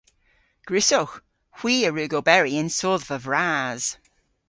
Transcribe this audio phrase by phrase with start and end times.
[0.67, 1.15] Gwrussowgh.
[1.57, 3.83] Hwi a wrug oberi yn sodhva vras.